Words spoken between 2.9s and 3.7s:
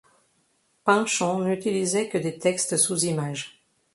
images.